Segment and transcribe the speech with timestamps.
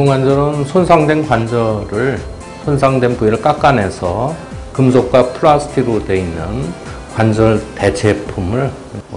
[0.00, 2.18] 인공관절은 손상된 관절을
[2.64, 4.34] 손상된 부위를 깎아내서
[4.72, 6.72] 금속과 플라스틱으로 되어 있는
[7.14, 8.70] 관절 대체품을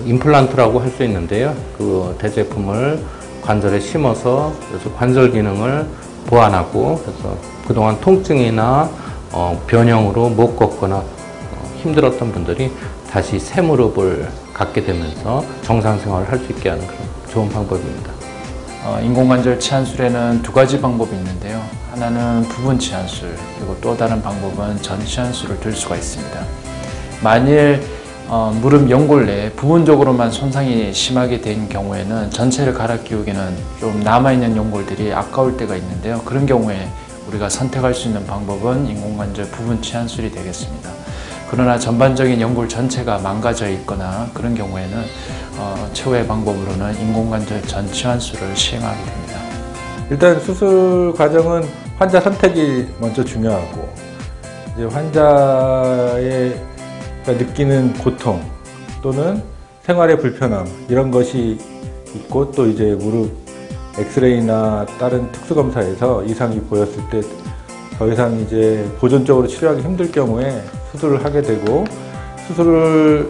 [0.03, 1.55] 임플란트라고 할 수 있는데요.
[1.77, 2.99] 그 대체품을
[3.41, 5.85] 관절에 심어서 그래서 관절 기능을
[6.25, 8.89] 보완하고 그래서 그동안 통증이나
[9.31, 12.71] 어, 변형으로 못 걷거나 어, 힘들었던 분들이
[13.09, 18.22] 다시 새 무릎을 갖게 되면서 정상 생활을 할 수 있게 하는 그런 좋은 방법입니다.
[18.85, 21.63] 어, 인공관절 치안술에는 두 가지 방법이 있는데요.
[21.91, 26.45] 하나는 부분 치안술, 그리고 또 다른 방법은 전 치안술을 들 수가 있습니다.
[27.21, 27.81] 만일
[28.27, 35.13] 어, 무릎 연골 내에 부분적으로만 손상이 심하게 된 경우에는 전체를 갈아 끼우기는 좀 남아있는 연골들이
[35.13, 36.21] 아까울 때가 있는데요.
[36.25, 36.89] 그런 경우에
[37.29, 40.89] 우리가 선택할 수 있는 방법은 인공관절 부분 치안술이 되겠습니다.
[41.49, 45.03] 그러나 전반적인 연골 전체가 망가져 있거나 그런 경우에는
[45.57, 49.39] 어, 최후의 방법으로는 인공관절 전 치환술을 시행하게 됩니다.
[50.09, 51.63] 일단 수술 과정은
[51.97, 53.89] 환자 선택이 먼저 중요하고
[54.73, 56.59] 이제 환자의
[57.25, 58.41] 느끼는 고통
[59.01, 59.43] 또는
[59.83, 61.57] 생활의 불편함 이런 것이
[62.15, 63.31] 있고 또 이제 무릎
[63.97, 67.21] 엑스레이나 다른 특수 검사에서 이상이 보였을 때
[67.97, 71.85] 더 이상 이제 보존적으로 치료하기 힘들 경우에 수술을 하게 되고
[72.47, 73.29] 수술을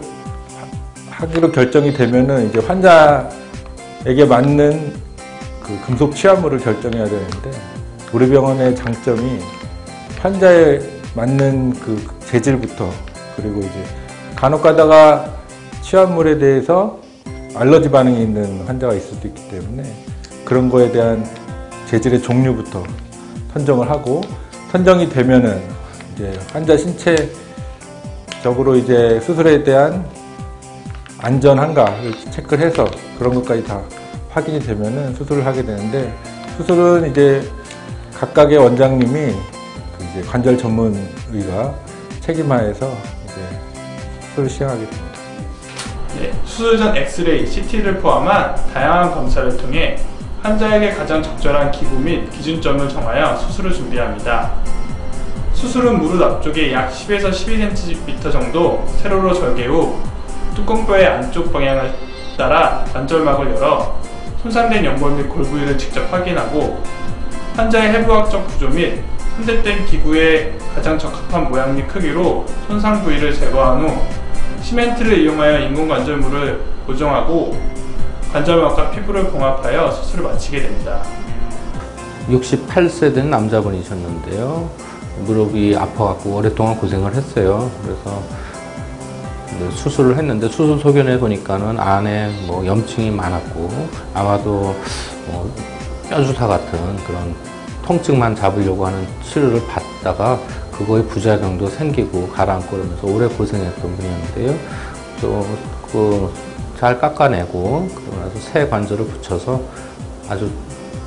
[1.14, 4.92] 하- 하기로 결정이 되면은 이제 환자에게 맞는
[5.62, 7.50] 그 금속 치환물을 결정해야 되는데
[8.12, 9.38] 우리 병원의 장점이
[10.20, 10.80] 환자에
[11.14, 12.90] 맞는 그 재질부터
[13.36, 13.84] 그리고 이제
[14.36, 15.32] 간혹 가다가
[15.82, 16.98] 치환물에 대해서
[17.54, 19.84] 알러지 반응이 있는 환자가 있을 수도 있기 때문에
[20.44, 21.24] 그런 거에 대한
[21.86, 22.82] 재질의 종류부터
[23.52, 24.20] 선정을 하고
[24.72, 25.62] 선정이 되면은
[26.14, 30.04] 이제 환자 신체적으로 이제 수술에 대한
[31.24, 32.86] 안전한가를 체크를 해서
[33.18, 33.80] 그런 것까지 다
[34.28, 36.14] 확인이 되면은 수술을 하게 되는데
[36.58, 37.50] 수술은 이제
[38.14, 40.94] 각각의 원장님이 그 이제 관절 전문
[41.32, 41.74] 의가
[42.20, 42.92] 책임하에서
[43.24, 43.34] 이제
[44.20, 45.14] 수술을 시행하게 됩니다.
[46.18, 49.96] 네, 수술 전 엑스레이, CT를 포함한 다양한 검사를 통해
[50.42, 54.52] 환자에게 가장 적절한 기구 및 기준점을 정하여 수술을 준비합니다.
[55.54, 59.98] 수술은 무릎 앞쪽에 약 10에서 12cm 정도 세로로 절개 후
[60.54, 61.94] 뚜껑뼈의 안쪽 방향을
[62.36, 63.98] 따라 관절막을 열어
[64.42, 66.82] 손상된 연골 및 골 부위를 직접 확인하고
[67.56, 69.02] 환자의 해부학적 구조 및
[69.36, 74.00] 선택된 기구의 가장 적합한 모양 및 크기로 손상 부위를 제거한 후
[74.62, 77.56] 시멘트를 이용하여 인공 관절물을 고정하고
[78.32, 81.02] 관절막과 피부를 봉합하여 수술을 마치게 됩니다.
[82.28, 84.68] 68세 된 남자분이셨는데요.
[85.20, 87.70] 무릎이 아파갖고 오랫동안 고생을 했어요.
[87.82, 88.22] 그래서
[89.70, 93.70] 수술을 했는데 수술 소견에 보니까는 안에 뭐 염증이 많았고
[94.14, 94.74] 아마도
[95.26, 95.54] 뭐
[96.08, 97.34] 뼈주사 같은 그런
[97.82, 100.38] 통증만 잡으려고 하는 치료를 받다가
[100.72, 104.58] 그거의 부작용도 생기고 가라앉고 그러면서 오래 고생했던 분이었는데요.
[105.20, 109.60] 저그잘 깎아내고 그러고 새 관절을 붙여서
[110.28, 110.50] 아주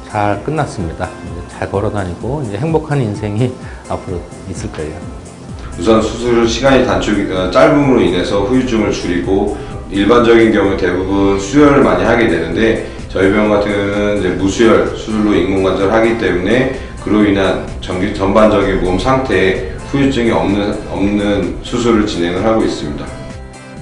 [0.07, 1.09] 잘 끝났습니다.
[1.49, 3.53] 잘 걸어다니고 이제 행복한 인생이
[3.89, 5.26] 앞으로 있을 거예요.
[5.79, 9.57] 우선 수술 시간이 단축 어, 짧음으로 인해서 후유증을 줄이고
[9.91, 16.17] 일반적인 경우 대부분 수혈을 많이 하게 되는데 저희 병원 같은 이제 무수혈 수술로 인공관절 하기
[16.17, 23.05] 때문에 그로 인한 전기 전반적인 몸 상태에 후유증이 없는 없는 수술을 진행을 하고 있습니다.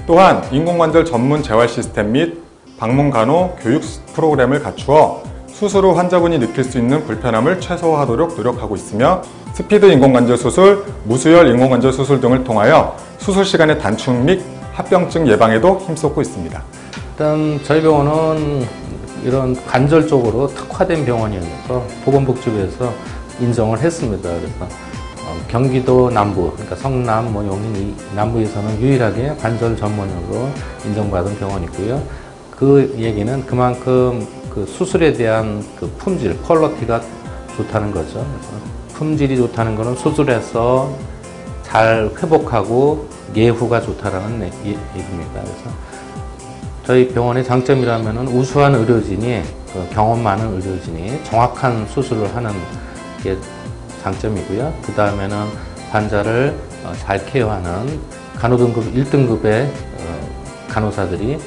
[0.06, 2.38] 또한 인공관절 전문 재활 시스템 및
[2.78, 3.82] 방문 간호 교육
[4.14, 5.22] 프로그램을 갖추어
[5.56, 9.22] 수술 후 환자분이 느낄 수 있는 불편함을 최소화하도록 노력하고 있으며
[9.54, 14.42] 스피드 인공관절 수술, 무수혈 인공관절 수술 등을 통하여 수술 시간의 단축 및
[14.74, 16.62] 합병증 예방에도 힘쏟고 있습니다.
[17.10, 18.66] 일단 저희 병원은
[19.24, 22.92] 이런 관절 쪽으로 특화된 병원이어서 보건복지부에서
[23.40, 24.28] 인정을 했습니다.
[24.28, 24.64] 그래서
[25.24, 30.50] 어, 경기도 남부, 그러니까 성남, 뭐 용인 이 남부에서는 유일하게 관절 전문으로
[30.84, 32.02] 인정받은 병원이고요.
[32.50, 34.26] 그 얘기는 그만큼
[34.56, 37.02] 그 수술에 대한 그 품질, 퀄러티가
[37.58, 38.26] 좋다는 거죠.
[38.94, 40.90] 품질이 좋다는 것은 수술해서
[41.62, 45.42] 잘 회복하고 예후가 좋다라는 얘- 얘기입니다.
[45.42, 45.70] 그래서
[46.86, 49.42] 저희 병원의 장점이라면 우수한 의료진이
[49.74, 52.50] 그 경험 많은 의료진이 정확한 수술을 하는
[53.22, 53.36] 게
[54.02, 54.72] 장점이고요.
[54.86, 55.36] 그 다음에는
[55.90, 58.00] 환자를 어, 잘 케어하는
[58.38, 59.68] 간호등급 1등급의
[60.68, 61.38] 간호사들이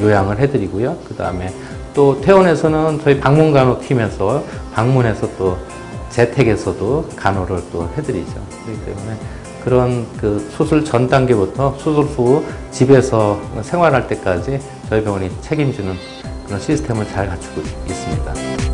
[0.00, 0.96] 요양을 해드리고요.
[1.06, 1.52] 그 다음에
[1.94, 4.42] 또 퇴원에서는 저희 방문간호 팀에서
[4.74, 5.56] 방문해서 또
[6.10, 8.32] 재택에서도 간호를 또 해드리죠.
[8.64, 9.16] 그렇기 때문에
[9.64, 15.94] 그런 그 수술 전 단계부터 수술 후 집에서 생활할 때까지 저희 병원이 책임지는
[16.46, 18.73] 그런 시스템을 잘 갖추고 있습니다.